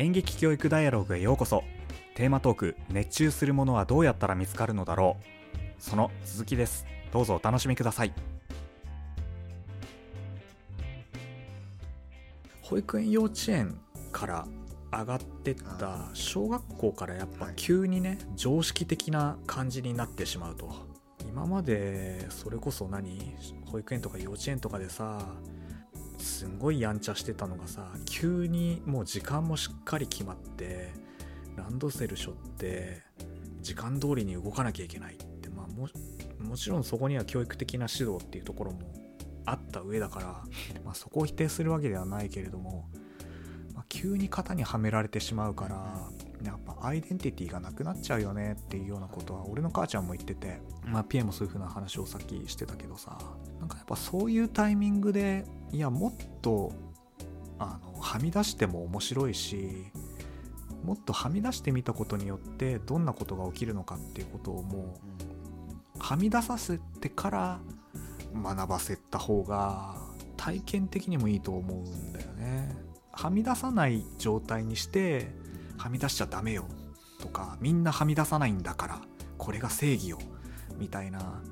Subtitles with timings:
[0.00, 1.64] 演劇教育ダイアログへようこそ。
[2.14, 5.66] テーマトーク熱中するものはどうやったら見つかるのだろう。
[5.80, 6.86] その続きです。
[7.12, 8.12] どうぞお楽しみください。
[12.62, 13.76] 保育園幼稚園
[14.12, 14.46] から
[14.92, 20.70] 上がってった小学校からやっぱ急にね常識的な感じになってしまうと。
[21.28, 23.34] 今までそれこそ何？
[23.66, 25.18] 保育園とか幼稚園とかでさ
[26.18, 30.92] すんごいやんちゃしてたのがさ急にもう時間もしっかり決まって
[31.56, 33.02] ランドセル背負って
[33.60, 35.88] 時間通りに動かなきゃいけないってまあも
[36.40, 38.80] もちろんそこには教育的な指導っていうところも
[39.44, 40.26] あった上だから、
[40.84, 42.88] まあ、そこを否定するわけではないけれども、
[43.74, 46.10] まあ、急に型にはめられてしまうから
[46.44, 53.18] やっぱアイデンティティがなくなっちゃうよねっていうようなことは俺の母ちゃんも言ってて、まあ、ピエもそういう風な話をさっきしてたけどさ
[53.68, 56.72] かやっぱそういうタイミングでいやもっと
[57.58, 59.86] あのはみ出しても面白いし
[60.84, 64.96] もっとはみ出してみたことによってどんなことが起きるのかっていうことをも
[65.96, 67.60] うはみ出させてから
[68.34, 69.96] 学ばせた方が
[70.36, 72.74] 体験的にもいいと思うんだよね。
[73.12, 75.28] はみ出さない状態にして
[75.76, 76.66] はみ出しちゃダメよ
[77.20, 79.00] とかみんなはみ出さないんだから
[79.36, 80.18] これが正義よ
[80.78, 81.42] みたいな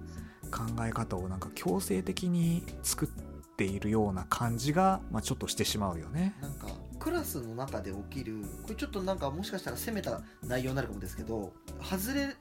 [0.46, 3.08] 考え方をなんか強制的に作っ
[3.56, 6.34] ているような感じが、まあ、ちょっとしてしまうよね。
[6.40, 12.36] なんかクラスの中で起きるこれちょっとなんかもしかしたら攻めた内容になるかもですけど外れる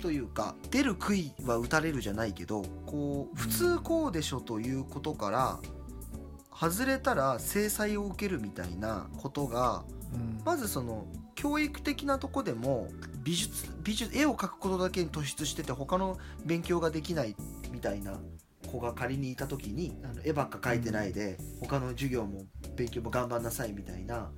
[0.00, 5.60] というか出る杭は打たれるじゃないけどこう普通こうでしょということから
[6.52, 10.01] 外れたら制裁を受けるみたいなことがうん
[10.44, 12.88] まずその教育的なとこでも
[13.22, 17.36] 美術美術絵を描くことだけに突出してて他の勉強ができない
[17.70, 18.20] みたいな
[18.70, 22.44] 子が仮にいた時にあの絵ばっか描いてないで、他の授業も
[22.76, 24.30] 勉強も頑張んなさいみたいな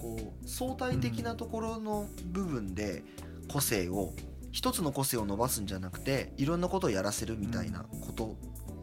[0.00, 3.02] こう相対的なところの部分で
[3.48, 4.12] 個性を
[4.52, 8.36] 一つの個性を伸ばすんじゃなくていろんなことをやらせるみたいなこと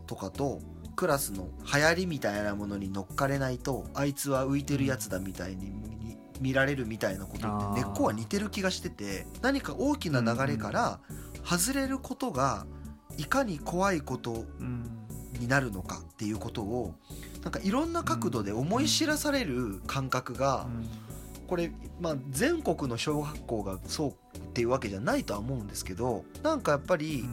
[0.08, 0.60] とかと
[0.96, 11.00] クラスの流行りみたいなものに乗っかれないとあいつは浮いてるやつだみたいに見見られるみたいなことって根っこは似てる気がしてて何か大きな流れから
[11.44, 12.66] 外れることが
[13.18, 15.04] いかに怖いことうん。
[15.40, 16.94] になるのかっていうことを
[17.44, 20.68] なんかいろんな角度で思い知らされる感覚が
[21.48, 27.26] これ、まあ、全国の小学校がそうっていうわけじゃないとは思うんですけどなんかやっぱり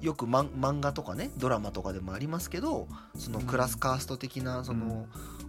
[0.00, 2.86] よく漫画とかねドラマとかでもありますけど
[3.16, 5.06] そのクラスカースト的なその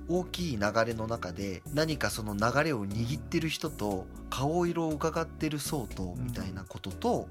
[0.07, 7.27] 大きい流れの中で何かその流れを握ってる人と顔色を伺ってる層とみたいなことと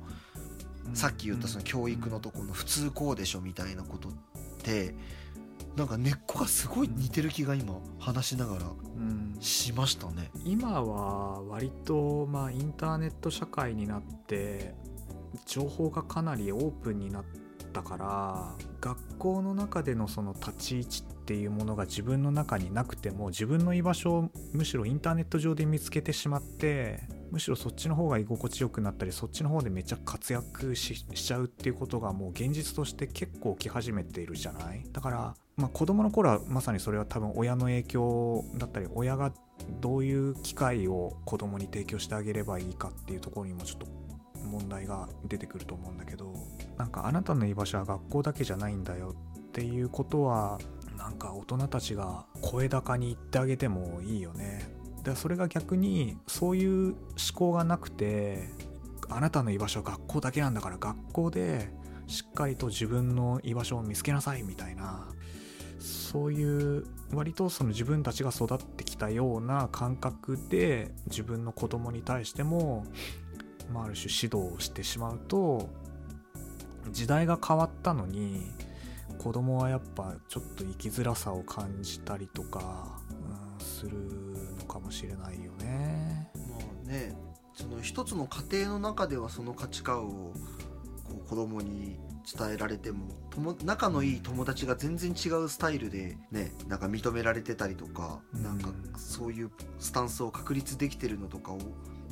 [0.95, 4.13] さっき言ったその教育のところの普通こうでしょみたいなことっ
[4.63, 4.95] て
[5.77, 8.63] なんか根っこがすごい似てる気が今話しながら
[8.97, 9.37] うん。
[9.41, 10.31] しましたね。
[10.45, 14.75] 今は割とまあインターネット社会になって
[15.47, 17.25] 情報がかなりオープンになっ
[17.73, 27.01] たから学校の中でのその立ち位置っていうものが自分の中になくても自分の居場所をむしろインターネット上で見つけてしまって
[27.31, 34.83] むしろそっちの方が居心地よくなったりそっちの方でめっちゃ活躍しちゃうっていうことがもう現実として結構起き始めているじゃない？
[34.91, 39.31] だから、まあ、子供の頃はまさにそれは多分親の影響だったり親が
[39.83, 43.87] どういう機会を子供に提供してあげればいいかっていうところにもちょっと
[44.49, 46.35] 問題が出てくると思うんだけど
[46.77, 50.59] なんかあなたの居場所は学校だけじゃないんだよっていうことは
[50.97, 54.69] なんか大人たちが声高に言ってあげてもいいよね。
[55.05, 56.97] でそれが逆にそういう思
[57.35, 58.49] 考がなくて
[59.09, 61.71] あなたの居場所は学校だけなんだから学校で
[62.09, 65.09] しっかりと自分の居場所を見つけなさいみたいな
[65.79, 72.85] そういう割とその自分たちが育ってきたような感覚で自分の子供に対しても、
[73.73, 75.69] まあ、ある種指導をしてしまうと
[76.91, 78.51] 時代が変わったのに
[79.19, 83.01] 子供はやっぱちょっと生きづらさを感じたりとか、
[83.59, 83.99] うん、する
[84.59, 86.31] のかもしれないよね。
[86.35, 87.15] まあね
[87.55, 90.33] その一つの家庭の中ではその価値観を
[91.05, 91.99] こう子供に
[92.37, 101.59] 伝えられても友仲のいい友達が全然違うスタイルでねなんか認められてたりとか、うんなんかそういうスタンスを確立できてるのとかを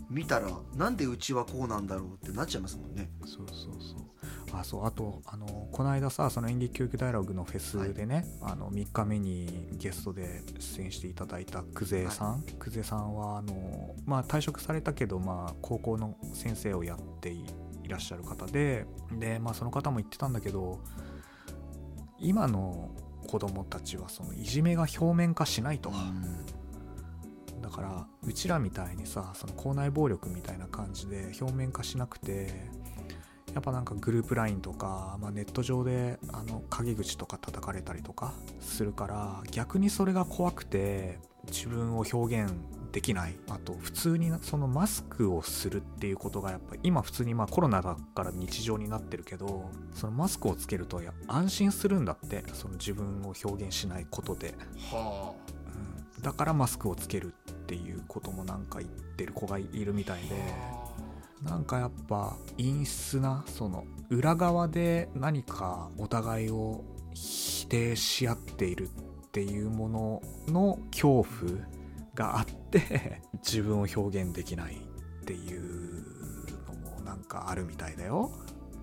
[0.09, 3.11] 見たらなんでうちはこうなんだろうってなっちゃいますもんね。
[3.25, 4.07] そうそうそう。
[4.53, 17.45] あそうあとあのこの間さその演劇教育ダイアログのフェスでね、あの3日目にゲストで出演していただいた久世さん、久世さんはあの、まあ、退職されたけど、まあ、高校の先生をやってい
[17.83, 20.81] いらっしゃる方でで、まあ、その方も言ってたんだけど
[22.19, 22.91] 今の
[23.29, 25.91] 子供たちはそのいじめが表面化しないと。
[25.91, 25.97] だ
[27.61, 32.69] だからうちらみたいにさその校内暴力みたいな感じで表面化しなくて
[33.55, 42.53] やっぱなんかグループ LINE とか、まあ、ネット上であの陰口とか叩かれたりとかするから逆にそれが怖くて自分を表現
[42.93, 43.37] できない。
[43.51, 54.55] あと普通にそのマスクをするっていうことがやっぱ今普通にまあコロナだから日常になってるけどそのマスクをつけるとや安心するんだってその自分を表現しないことで、
[54.91, 55.55] はうん、
[56.23, 60.35] だからマスクをつけるっていうこともなんか言ってる子がいるみたいで
[61.43, 71.53] なんかやっぱ陰湿なその裏側で何かお互いを否定し合っているっていうものの恐怖
[72.15, 76.03] があって 自分を表現できないっていう
[76.67, 78.31] のもなんかあるみたいだよ。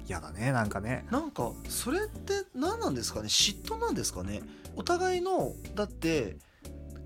[0.08, 1.08] やだねなんかね。
[1.10, 3.28] なんかそれって何なんですかね？
[3.30, 4.42] 嫉妬なんですかね？
[4.76, 6.38] お互いのだって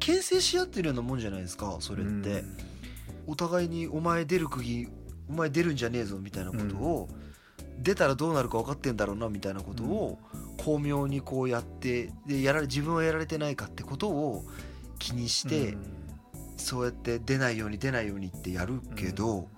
[0.07, 2.45] 牽制し合ってるようなもんじゃないですかそれって、
[3.27, 4.88] お互いに「お前出る釘
[5.30, 7.09] お前出るんじゃねえぞ」みたいなことを、
[7.80, 10.18] 出たらどうなるか分かってんだろうなみたいなことを
[10.56, 14.45] 巧妙にこうやってでやられ自分はやられてないかってことを
[14.98, 15.77] 気にして、うん。
[16.56, 19.50] そうやって出ないように出ないようにってやるけど、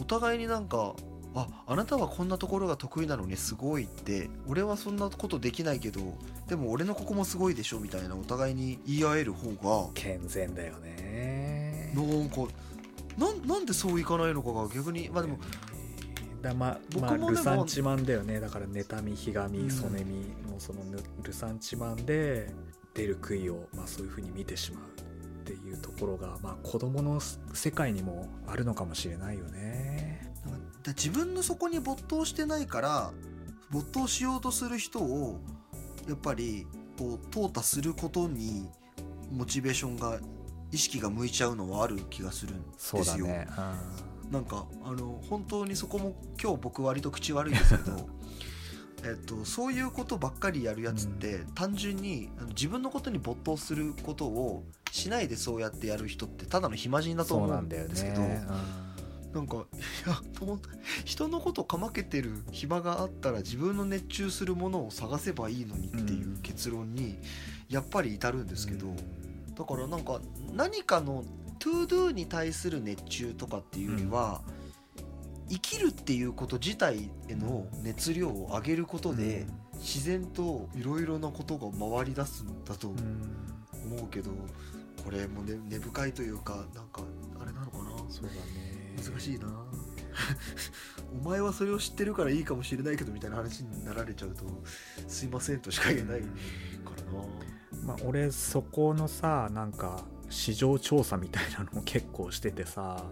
[0.00, 0.96] お互いになんか
[1.36, 6.00] 「ああなたはこんなところが得意なのにすごい」って俺はそんなことできないけど
[6.48, 11.92] でも俺のここもすごいでしょみたいなお互いに言い合える方健全だよね。
[11.94, 12.36] がなんか
[13.18, 15.38] なんなんでそういかないのかが逆にまあでも
[16.42, 18.40] だまあ、まあ、僕もでもルサンチマンだよね。
[18.40, 19.70] だから妬みひがみうん。
[19.70, 22.52] そねみのそのルルサンチマンで
[22.94, 27.20] 出る杭を、まあ、そういうふうに見てしまうっていうところが、まあ、子供の
[27.52, 30.25] 世界にもあるのかもしれないよね。
[30.86, 33.12] だ自分の底に没頭してないから
[33.70, 35.40] 没頭しようとする人を
[36.08, 36.66] やっぱり
[36.98, 38.68] こう淘汰することに
[39.30, 40.20] モチベーションが
[40.70, 43.26] 意識が向いちゃうのはある気がするんそですよ。
[43.26, 43.48] うだね。
[44.30, 48.08] なんかあの本当にそこも今日僕割と口悪いですけど
[49.04, 58.20] えっとそういうことばっかりやるやつって、単純に自分のことに没頭することをしないでそうやってやる人ってただの暇人うん、だと思うんそうなんだよですけど。
[58.22, 58.46] ね。
[59.36, 59.60] なんかい
[60.08, 60.18] や
[61.04, 67.18] 人のことかまけてる暇があったら自分の熱中するものを探せばいいのにっていう結論に
[67.68, 68.86] やっぱり至るんですけど、
[69.54, 70.20] だからなんか
[70.54, 71.22] 何かの
[71.58, 74.40] to do に対する熱中とかっていうよりは、
[75.50, 82.96] 生きるっていうこと自体への熱量を上げることで、自然といろいろなことが回り出すんだと思
[84.02, 84.30] うけど
[85.04, 87.02] これもね根深いというかなんか
[87.38, 87.84] あれなのかな？
[88.08, 88.65] そうだね。
[88.96, 89.46] 難しいな。
[91.12, 94.44] お前はそれを知ってるからいいかもしれないけどみたいな話になられちゃうと
[95.06, 96.26] すいませんとしか言えないか
[96.96, 97.26] らな。
[97.84, 103.04] まあ、俺そこのさなんか市場調査みたいなのを 結構しててさ。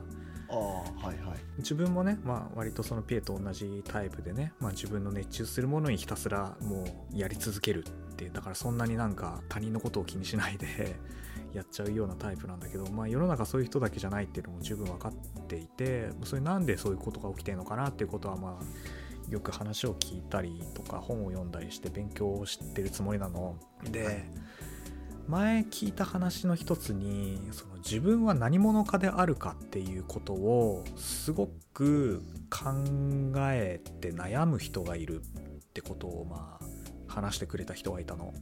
[0.46, 1.38] ああはいはい。
[1.58, 10.96] 自分もね、まあ、割とそのピエと同じタイプでね、まあ、自分の熱中するものにひたすらもうやり続けるってだからそんなになんか他人のことを気にしないで
[11.52, 15.12] やっちゃうようなタイプなんだけど、まあ、世の中そういう人だけじゃないっていうのも十分分かっ
[15.46, 23.56] ていてそれなんでそういうことが起きてるのかなっていうことはまあよく話を聞いたりとか本を読んだりして勉強をしてるつもりなの。
[23.90, 24.24] で、はい。
[25.26, 35.24] 前聞いた話の一つにその自分は何者かであるかっていうことをすごく考えて悩む人がいるっ
[35.72, 36.63] てことをまあ
[37.14, 38.34] 話してくれた人がいたの。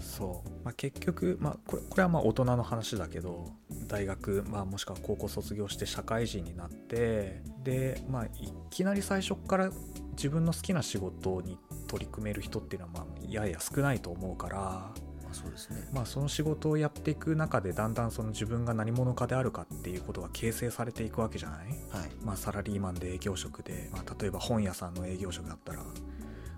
[0.00, 3.50] そう、まあ、結局、まあ、これこれはまあ大人の話だけど
[3.88, 8.30] 大学、まあ、もしくは高校卒業して社会人になってで、まあ、い
[8.70, 9.70] きなり最初から
[10.12, 14.92] 自分の好きな仕事に取り組める人っていうのはまあやや少ないと思うから、ま
[15.30, 15.88] あそうですね。
[15.92, 21.66] まあ、その仕事をやっていく中でだんだんその自分が何者かであるかっていうことが形成されていくわけじゃない？
[21.90, 22.10] はい。
[22.22, 25.80] まあ、サラリーマンで営業職で、まあ、例えば本屋さんの営業職だったら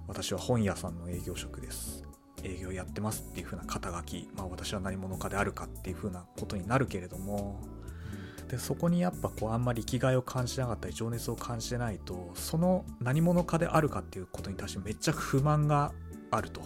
[0.06, 2.04] 私は本屋さんの営業職です。
[2.42, 7.60] 営業やってますっていう風な肩書き、まあ、私は何者かであるかっていう風なことになるけれども。
[8.48, 15.92] でそこにやっぱこうあんまり生きがいを感じなかったり情熱を感じてないとその何者かであるかっていうことに対してめっちゃ不満が
[16.30, 16.62] あると。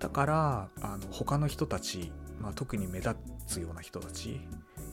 [0.00, 2.10] だからあの他の人たち、
[2.40, 3.14] まあ、特に目立
[3.46, 4.40] つような人たち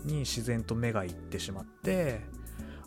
[0.03, 2.21] に自然と目がいってしまって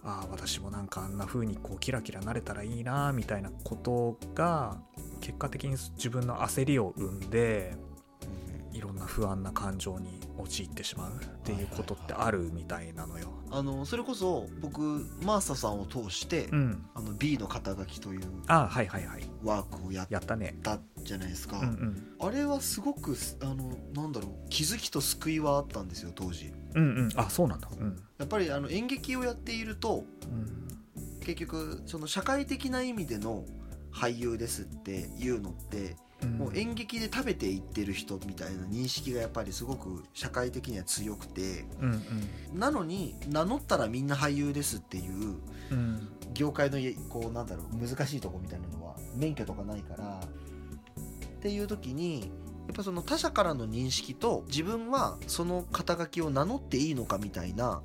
[0.03, 4.79] ああ私もなんかあんな風にこうキラキラなれたらいいなみたいなことが
[5.21, 7.77] 結果的に自分の焦りを生んで
[8.81, 13.29] いろんな不安な感情に陥ってしまうっていうことってあるみたいなのよ。
[13.51, 14.81] あのそれこそ僕
[15.23, 19.23] マーサさんを通して、うん、あの B の肩書きというあはいはいはい。
[19.45, 20.39] ワークをやった
[21.03, 22.17] じゃないですか、うんうん。
[22.21, 26.51] あれはすごくあのなんだろう気づきと救いはあったんですよ当時。
[26.75, 27.09] うんうん。
[27.17, 27.69] あそうなんだ。
[27.79, 28.03] うん。
[28.17, 30.69] やっぱりあの演劇をやっているとうん。
[31.21, 33.45] 結局その社会的な意味での
[33.93, 35.97] 俳優ですっていうのって、うん
[36.27, 41.65] もう演劇で食べていってる人みたいな認識がやっぱりすごく社会的には強くて。
[41.81, 42.03] うん
[42.53, 45.39] なのに名乗ったらみんな俳優ですっていううん。
[45.71, 50.21] うん業界のこうなんだろう難しいとこみたいなのは免許とかないから。
[50.21, 52.27] っていう時にや
[52.73, 57.81] っぱその他者からの認識と自分はその肩書きを名乗っていいのかみたいな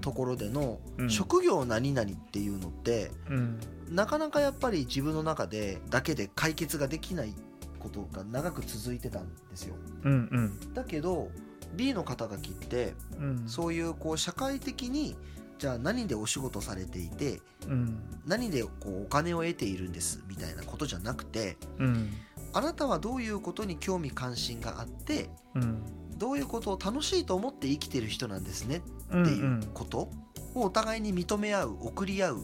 [0.00, 1.10] ところでのうん。
[1.10, 3.60] 職業何々っていうのってうん。
[3.88, 7.34] なかなかやっぱり自分の中でだけで解決ができない
[7.80, 9.74] ことが長く続いてたんですよ。
[10.04, 10.74] うんうん。
[10.74, 11.30] だけど
[11.74, 13.48] B の肩書きってうん。
[13.48, 15.16] そういうこう社会的に
[15.58, 18.00] じゃあ何でお仕事されていてうん。
[18.26, 22.10] 何でこうお金を得ているんですみたいなことじゃなくてうん。
[22.52, 25.82] あなたはどういうことに興味関心があってうん。
[26.20, 30.10] どういうことを楽しいと思って生きてる人なんですねうんっていうこと
[30.54, 32.42] をお互いに認め合う送り合う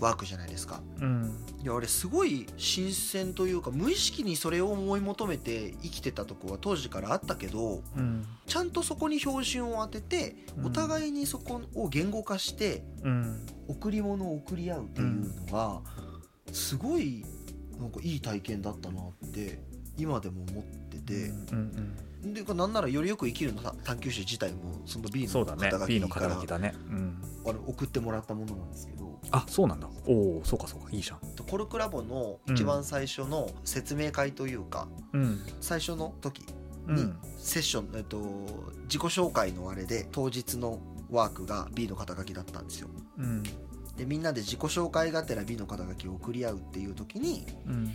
[0.00, 0.82] ワークじゃないですか。
[1.00, 1.44] うん。
[1.62, 8.26] いやあれすごい新鮮というか無意識にそれを思い求めて生きてたとこは当時からあったけどうん。
[8.46, 10.66] ちゃんとそこに標準を当ててうん。
[10.66, 13.46] お互いにそこを言語化してうん。
[13.68, 15.80] 贈り物を贈り合うっていうのが
[16.52, 17.24] すごい
[17.78, 19.60] なんかいい体験だったなって
[19.98, 25.44] 今でも思ってて、うんでなんならよりよく生きるの探求者自体もその B の
[26.08, 26.74] 肩書きだね。
[26.90, 29.18] うんあの送ってもらったものなんですけど。
[29.30, 29.88] あそうなんだ。
[30.06, 30.88] おおそうかそうか。
[30.90, 31.18] いいじゃん。
[31.48, 35.40] コルクラボの一番最初の説明会というか、うん。
[35.60, 36.46] 最初の時に
[36.88, 37.18] うん。
[37.38, 38.18] セッション、えっと、
[38.84, 40.78] 自己紹介のあれで当日の
[41.10, 42.88] ワークが B の肩書きだったんですよ。
[43.18, 43.42] うん。
[43.96, 47.92] でみんなで自己紹介がてら B の肩書きを送り合うっていう時にうん。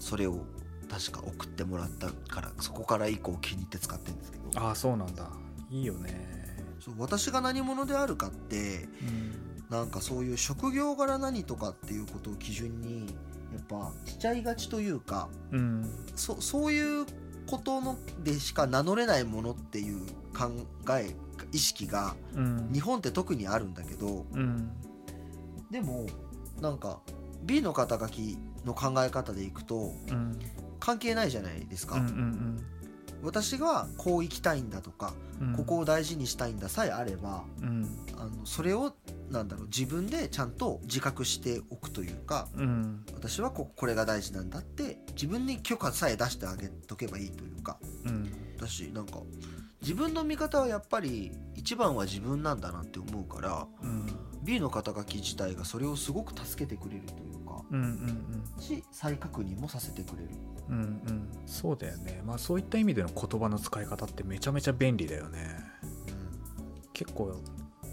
[0.00, 0.44] それを
[0.88, 4.50] 確か送ってもらったからそこから以降気に入って使ってるんですけど。
[4.54, 5.30] ああそうなんだ。
[5.70, 6.45] いいよね
[6.80, 9.46] そう私が何者であるかってうん。
[9.68, 13.06] なんかそういう職業柄何とかっていうことを基準に
[13.52, 15.90] やっぱしちゃいがちというかうん。
[16.14, 17.06] そそういう
[17.46, 20.00] ことのでしか名乗れないものっていう
[20.36, 20.50] 考
[20.98, 21.14] え
[21.52, 22.70] 意識がうん。
[22.72, 24.70] 日本って特にあるんだけどうん。
[25.70, 26.06] でも
[26.60, 27.00] なんか
[27.42, 30.38] B の肩書きの考え方でいくとうん。
[30.78, 32.66] 関係ないじゃないですか、うんうん
[33.26, 35.52] 私がこう生きたいんだとか、うん。
[35.54, 37.98] ここを大事にしたいんださえあればうん。
[38.16, 38.94] あのそれを
[39.30, 43.04] なんだろう自分でちゃんと自覚しておくというかうん。
[43.12, 48.32] 私はここれが大事なんだって自分に許可さえ出してあげとけばいいというかうん。
[48.56, 49.18] 私なんか
[49.82, 54.06] 自分の見方はやっぱり一番は自分なんだなって思うからうん。
[54.44, 57.35] B の肩書き自体がそれをすごく助けてくれるという
[57.70, 58.62] かうんうん。
[58.62, 60.30] し再確認もさせてくれる。
[60.68, 60.82] うんうん。
[60.82, 62.22] うんそうだよね。
[62.24, 65.58] まあそういった意味での言葉の使い方ってめちゃめちゃ便利だよね。
[66.92, 67.40] 結構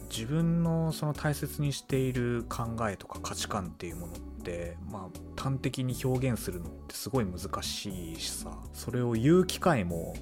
[0.09, 8.51] 自分のその大切にしている考えとか価値観っていうものってまあ端的に表現するのってすごい難しいしさ。
[8.73, 10.13] それを言う機会も、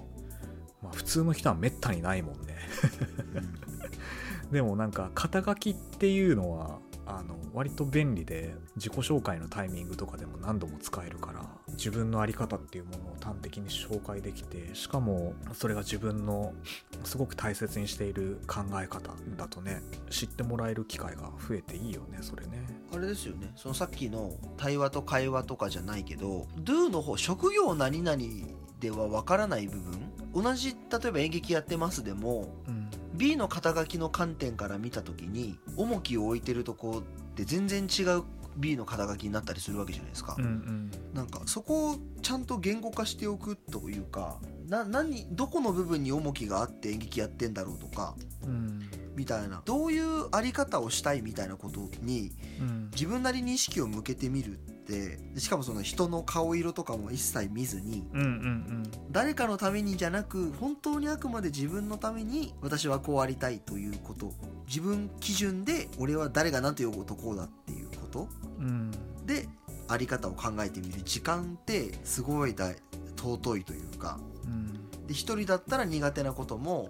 [0.81, 2.57] まあ、普通の人はめったにないもんね。
[4.51, 6.79] でもなんか肩書きっていうのは
[7.17, 16.53] あの割と便利で自己紹介のタイミングとかでも何度も使えるから自分の在り方っていうものを端的に紹介できてしかもそれが自分の
[17.03, 22.65] すごく大切にしている考え方だとね知ってもらえる機会が増えていいよねそれね。
[22.93, 23.51] あれですよね。
[23.55, 28.21] そのさっきの対話と会話とかじゃないけど Do の方職業何々
[28.79, 32.80] ではわからない部分同じ例えば演劇やってますでもうん
[33.21, 38.23] B の肩書きの観点から見た時に重きを置いてるとこって全然違う
[38.57, 40.91] B の肩書きになったりするわけじゃないですか、うんうん。
[41.13, 48.15] なんかそこをちゃんと言語化しておくというかな何どこの部分に重きがあって演劇やってんだろうとか。
[48.43, 49.61] うんみたいな。
[49.65, 52.89] どういうあり方をしたいみたいなことにうん。
[52.91, 64.33] 自分なりに意識を向けてみるってでしかもその人の顔色とかも一切見ずにうんうん誰かのためにじゃなく本当にあくまで自分のために私はこうありたいということ。
[64.67, 68.27] 自分基準で俺は誰が何ということこうだっていうこと。
[68.59, 68.91] うん。
[69.25, 69.47] で
[69.87, 71.01] あり方を考えてみる。
[71.03, 72.75] 時間ってすごい大
[73.17, 74.19] 尊いというか。
[74.45, 74.73] うん。
[75.07, 76.89] で一人だったら苦手なことも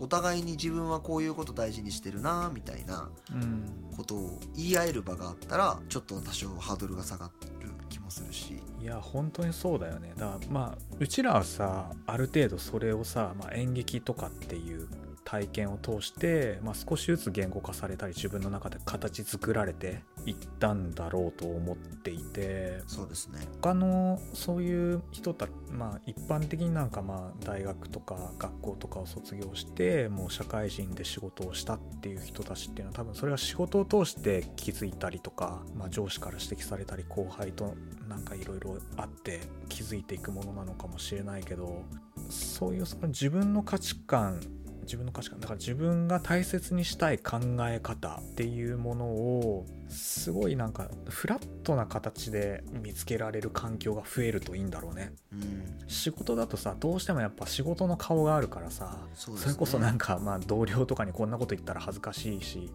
[0.00, 3.64] お互いに自分はこういうこと大事にしてるなみたいなうん。
[3.96, 7.30] ことを言い合える場があったらちょっと多少ハードルが下が
[7.60, 8.60] る気ももするし。
[8.80, 10.12] いや本当にそうだよね。
[10.16, 14.88] だからまあうちらはさある程度それをさ、まあ、演劇とかっていう
[15.30, 23.38] 体験を通して、まあ、少しずつ言語化されたり自分の中で形作られていったんだろうと思っていてそうですね。
[23.62, 37.76] 他のそういう人たまあ一般的になんかまあ大学とか学校とかを卒業してもう社会人で仕事をしたっていう人たちっていうのは多分それは仕事を通して気づいたりとか、まあ、上司から指摘されたり後輩と
[38.08, 41.84] なんかいろいろあって気づいていくものなのかもしれないけど
[42.28, 44.40] そういうその自分の価値観
[44.90, 45.38] 自分の価値観。
[45.38, 55.12] だから自分が大切にしたい考え方っていうものをすごいなんかフラットな形で見つけられる環境が増えるといいんだろうね。
[55.32, 55.78] うん。
[55.86, 59.38] 仕事だとさどうしてもやっぱ仕事の顔があるからさそね。
[59.38, 62.72] それこそなんかまあ同僚とかにこんなこと言ったら恥ずかしいし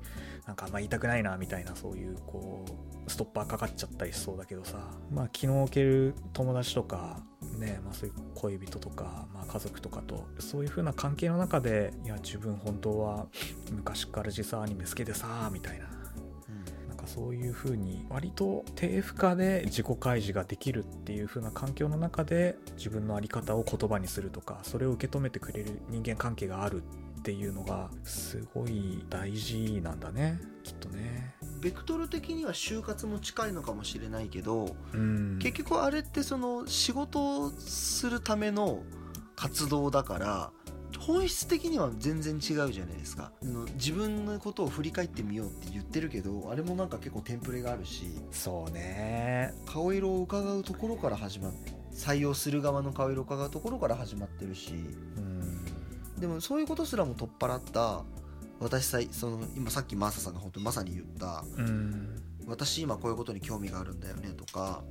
[0.47, 2.63] なんかあんま言いたくないなみたいなそういうこ
[3.05, 4.77] うストッパーかかっちゃったりしそうだけどさ
[5.11, 7.19] まあ気の置ける友達とか
[7.55, 13.27] ねまあそういう恋人とか、まあ、家族とかとそういう風な関係の中でいや自分本当は
[13.71, 26.83] 昔から実はアニメ好きでさみたいなうんなんかそういう風に割と低負荷で自己開示ができるっていう風な環境の中で自分の在り方を言葉にするとかそれを受け止めてくれる人間関係がある
[27.19, 31.35] っていうのがすごい大事なんだねきっとね。
[31.65, 38.83] ベクトル的には就活も近いのかもしれないけどうん、結局あれってその仕事をするための
[39.35, 40.51] 活動だから
[40.99, 43.31] 本質的には全然違うじゃないですか。
[43.75, 49.51] 自分のことを振り返ってみようって言ってるけどあれもなんか結構テンプレがあるしそうね。
[49.65, 54.73] 顔色を伺うところから始まって採用する側の顔色を伺うところから始まってるし。
[55.17, 55.65] うん。
[56.19, 58.03] でもそういうことすらも取っ払った
[58.59, 62.21] 私さいその今さっきマーサさんが本当にまさに言ったうん。
[62.47, 64.83] 私今こういうことに興味があるんだよねとか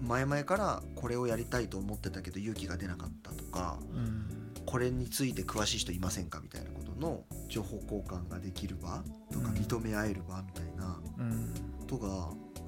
[0.00, 4.26] 前々からこれをやりたいと思ってたけど勇気が出なかったとかうん。
[4.66, 9.54] これについて詳しい人いませんかみたいなことの情報交換ができる場とかうん。
[9.54, 11.54] 認め合える場みたいなうん。
[11.80, 12.08] ことが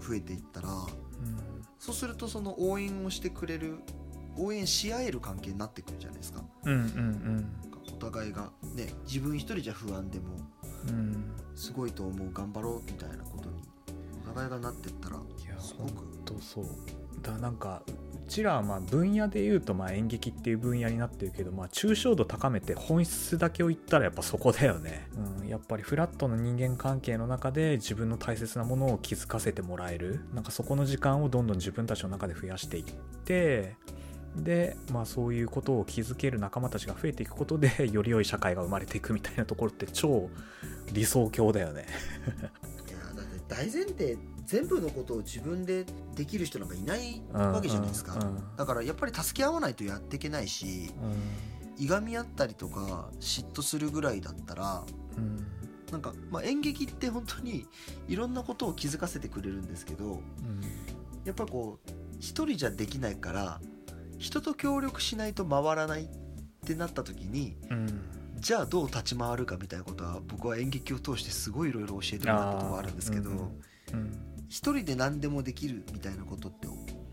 [0.06, 0.86] 増えていったらうん。
[1.78, 3.78] そうするとその応援をしてくれる
[4.38, 6.42] 応援し合える関係になってくるじゃないですか。
[6.64, 7.65] うんうんなん
[8.10, 10.26] 互いがね自分一人じゃ不安でも
[10.88, 10.94] うん。
[10.94, 13.62] うんすごいと思う頑張ろうみたいなことに
[14.22, 15.16] お互いがなってったら
[15.58, 16.64] すごく本当そう。
[17.22, 25.08] だなんかうちらはまあ分野で言うとまあ演劇っていう分野になってるけど、まあ、抽象度高めて本質だけを言ったらやっぱそこだよね、
[25.40, 30.20] うん、やっぱりフラットな人間関係の中で自分の大切なものを気づかせてもらえる。
[30.34, 32.84] なんかそこの時間をどんどん自分たちの中で増やしていっ
[33.24, 33.76] て
[34.42, 40.30] でまあそういうことを気づける仲間たちが増えていくことで より良い社会が生まれていくみたいなところって超
[40.92, 41.86] 理想郷だよね。
[42.88, 50.90] いやだって大前提全部のことを自分でできる人なんかいないうんわけじゃないですか、うんだからやっぱり助け合わないとやっていけないし
[51.76, 54.84] いがみ合ったりとか嫉妬するぐらいだったら
[55.16, 55.46] うんうん。
[55.90, 57.66] なんか、まあ、演劇って本当に
[58.08, 60.20] いろんなことを気づかせてくれるんですけどうん。
[61.24, 63.60] やっぱこう一人じゃできないから
[64.18, 66.08] 人と協力しないと回らないっ
[66.64, 68.02] てなった時にうん。
[68.38, 73.46] じゃあどう立ち回るかみたいなことは僕は演劇を通してすごいいろいろ教えてもらったところがあるんですけど、うんうん
[74.48, 76.68] 一人で何でもできるみたいなことって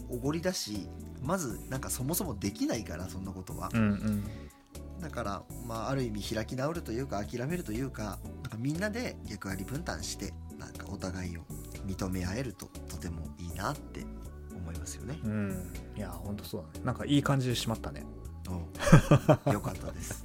[0.09, 0.87] おごりだし
[1.19, 4.23] まずなんかそもそもできないからそんなことは、うんうん。
[5.01, 11.41] だから、まあ、ある意味開き直るというか諦めるというかなんかみんなで役割分担してなんかお互いを
[11.85, 14.09] 認め合えるととてもいいなって思
[14.75, 15.19] いますよね。
[15.23, 18.05] うんいや本当そうだねなんかいい感じでしまったね
[19.47, 20.23] およかったです。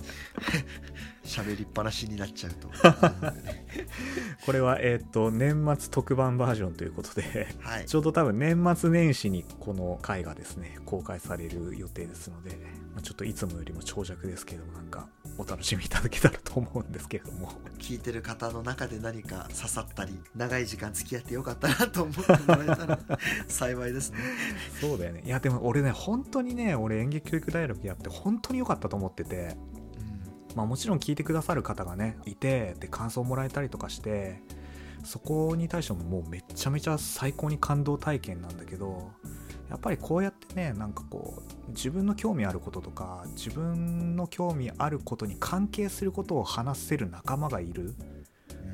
[1.25, 2.69] 喋りっぱなしになっちゃうと。
[4.45, 7.87] これはえっ、と年末特番バージョンということではい。
[7.87, 12.57] ちょうど多分年末年始にこの回がですね公開される予定ですので、
[12.95, 15.09] まあ、ちょっといつもよりも長尺ですけどもなんか
[15.39, 17.53] お楽しみいただけたらと思うんですけれども。
[17.79, 22.99] 聞いてる方の中で何か刺さったり長い時間付き合ってよかったなと思ってもらえたら
[23.49, 24.19] 幸いですね。
[24.81, 25.23] そうだよね。
[25.25, 29.57] いやでも俺ね本当にね俺演劇教育大学やって本当に良かったと思ってて
[30.59, 34.43] まあ、もちろん聞いてくださる方がねいてで感想をもらえたりとかして
[35.05, 39.13] そこに対してももうめっちゃめちゃ最高に感動体験なんだけど
[39.71, 47.95] やっぱりこうやってねなんかこう自分の興味あることとか自分の興味あることに関係することを話せる仲間がいる。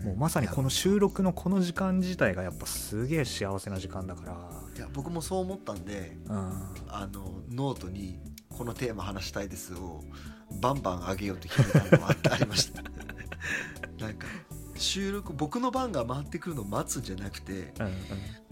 [0.05, 6.53] もうまさにこの収録のこの時間自体がやっぱすげえ幸せな時間だかいや僕もそう思ったんでらうん。
[6.89, 8.21] あのノートに
[8.55, 10.05] 「このテーマ話したいです」を
[10.61, 12.83] バンバン上げようと決めたのもありました。
[13.99, 14.27] なんか
[14.77, 17.93] 収録僕の番が回ってくるのを待つんじゃなくてうんうん。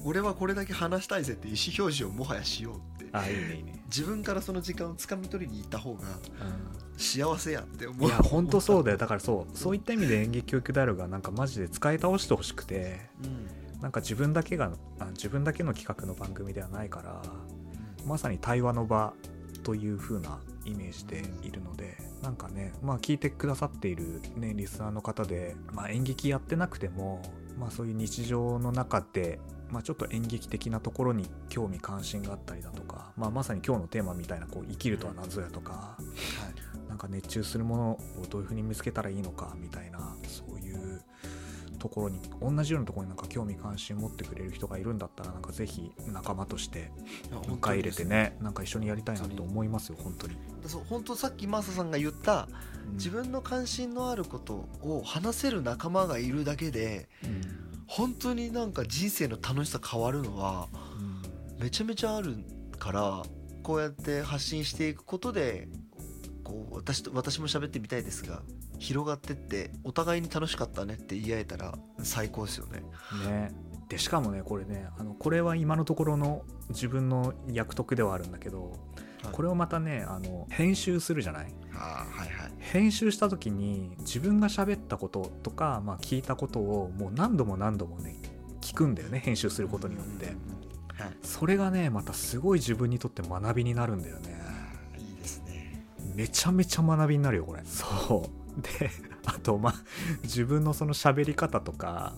[0.05, 2.77] 俺はこれだけ話したいぜって意思表示をもはやしよう。
[2.77, 6.03] ってあいいねいいね、自分からその時間をつかみ取りに行った方がう
[6.97, 8.07] 幸せやって思ん、う。
[8.07, 8.97] いや本当そうだよ。
[8.97, 9.57] だからそう。
[9.57, 13.81] そういった意味で演劇教育であるがなんかマジで使い倒してほしくてうん。
[13.83, 17.21] なんか自分だけがあ自分だけの企画の番組ではないから
[18.07, 19.13] まさに対話の場
[19.65, 27.23] という風なイメージでいるのでなんかねまあ聞いてくださっているねリスナーの方で、まあ、演劇やってなくても
[27.59, 29.41] まあそういう日常の中で
[29.73, 35.97] まあ、ちょっと演劇的なところに興味関心があったりだとか、まあ、まさに今日のテーマみたいなこう生きるとは何ぞやとか、
[36.89, 41.03] なんか熱中するものをどういうふうに見つけたらいいのかみたいなそういう
[41.79, 46.93] ところに同じようなところになんか興味関心持ってくれる人がいるんだったらなんかぜひ仲間として
[47.31, 52.49] 迎え入れてねなんか一緒にやりたいなと思いますよ本当に、そう本当さっきマーサさんが言った
[52.89, 52.95] うん。
[52.95, 57.41] 自分の関心のあることを話せる仲間がいるだけでうん。
[57.89, 60.69] 本当になんか人生の楽しさ変わるのは
[61.59, 62.37] めちゃめちゃある
[62.83, 63.23] から
[63.63, 65.69] こうやって発信していくことで
[66.43, 68.43] こう私と私も喋ってみたいですが
[68.81, 72.83] 広がってってお互いに楽しかったねって言い合えたら最高ですよね。
[73.29, 73.53] ね。
[73.89, 78.77] でしかもねこれねあのこれは今のところの自分の役得ではあるんだけど
[79.31, 81.55] これをまたねあの編集するじゃない？
[81.75, 82.53] あーはいはい。
[82.59, 88.17] 編集した時に自分が喋ったこととか、まあ、聞いたことをもう何度も何度もね
[88.61, 90.27] 聞くんだよね編集することによって。
[90.27, 90.62] うんうんうんはい
[91.23, 94.37] それがねまたすごい自分にとって学びになるんだよね。
[94.99, 95.87] いいですね。
[96.15, 97.63] めちゃめちゃ学びになるよこれ。
[97.65, 98.63] そう。
[98.63, 98.91] で
[99.27, 99.75] あとまあ
[100.23, 102.15] 自分のその喋り方とか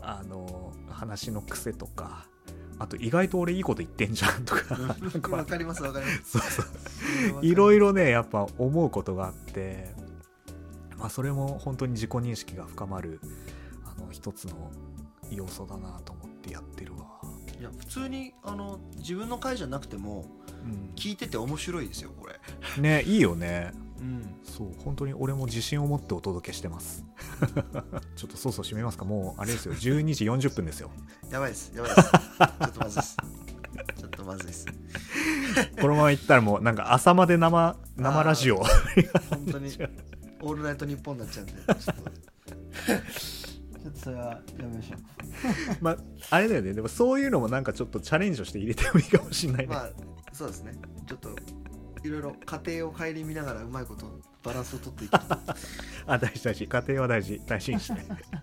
[0.00, 2.26] あの話の癖とか
[2.78, 4.74] あと意外と俺いいこと言ってんじゃんとか
[5.34, 6.38] わかりますわかります。
[6.38, 6.62] そうそ
[7.40, 7.44] う。
[7.44, 9.94] いろいろねやっぱ思うことがあって、
[10.98, 13.20] まあ、それも本当に自己認識が深まる
[13.84, 14.70] あの一つの
[15.30, 16.35] 要素だなと思って
[17.66, 20.26] や普通にあの自分の回じゃなくても
[20.64, 22.82] うん、聞いてて面白いですよこれ。
[22.82, 24.34] ねいいよねうん。
[24.42, 27.04] そう本当に俺も自信を持ってお届けしてます
[28.16, 30.90] ちょっとそうそう締めますかもうあれですよ 12時40分ですよ
[31.30, 32.10] やばいですやばいです。
[32.10, 33.16] ちょっとまずいです。
[33.96, 34.66] ちょっとまずいです。
[35.80, 38.56] このままいったらもうなんか朝まで生生ラジオ
[39.30, 39.70] 本当に
[40.40, 41.52] オールナイトニッポンになっちゃうんで。
[41.52, 41.92] ちょっと
[43.86, 44.24] ちょっとそれは
[44.58, 44.96] やめましょ
[45.80, 45.96] まあ
[46.30, 46.72] あれだよね。
[46.72, 49.90] でもそういうのもなんかちょっとチャレンジをして入れてもいいかもしれないうね、まあ
[50.32, 50.72] そうですね。
[51.06, 51.36] ちょっと
[52.02, 55.18] いろいろ家庭を顧みながらうまいことバランスを取っていくと。
[56.06, 56.66] あ大事大事。
[56.66, 57.40] 家庭は大事。
[57.46, 58.00] 大事にして。
[58.02, 58.32] そうです。
[58.32, 58.40] ね。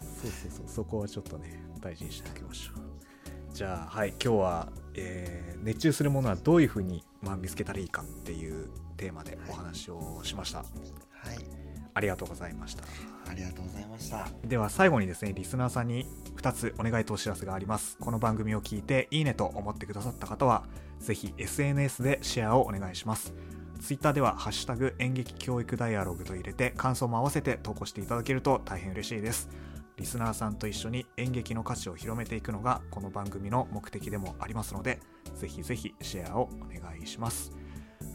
[0.00, 0.68] そうそうそう。
[0.68, 3.54] そこはちょっとね大事にしておきましょう。
[3.54, 4.10] じゃあはい。
[4.10, 11.63] 今日は、えー熱中するものはどういうふうに、まあ、見つけたらいいかっていうテーマでお話をしました、はい。
[11.94, 12.84] ありがとうございました。
[13.28, 14.28] ありがとうございました。
[14.44, 17.96] では最後にですねリスナーさんに2つお願いとお知らせがあります。
[17.98, 20.64] この番組を聞いていいねと思ってくださった方は
[20.98, 23.34] ぜひ SNS でシェアをお願いします。
[23.80, 29.48] Twitter では「ハッシュタグ演劇教育ダイアログ」と入れて感想も合わせて投稿していただけると大変嬉しいです。
[29.96, 35.00] リスナーさんと一緒に演劇の価値を広めていくのがこの番組の目的でもありますので
[35.36, 37.52] ぜひぜひシェアをお願いします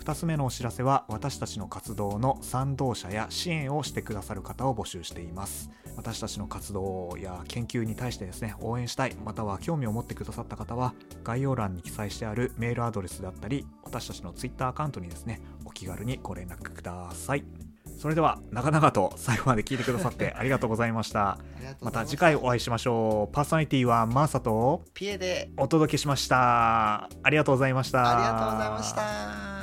[0.09, 5.69] 2つ目のお知らせは私たちの活動の賛同者や支援をしてくださる方を募集しています。
[5.95, 17.43] 私たちの活動や研究に対してですね応援したいまたは興味を持ってくださった方は概要欄に記載してあるメールアドレスだったり私たちの Twitter アカウントにですねお気軽にご連絡ください。
[17.99, 21.37] それでは長々と最後まで聞いてくださって ありがとうございました。
[21.81, 22.05] また。
[22.05, 23.33] 次回お会いしましょう。
[23.33, 25.51] パーソナリティはマーサとピエで。
[25.57, 27.09] お届けしました。
[27.21, 28.17] ありがとうございました。
[28.17, 29.58] ありがとうございました。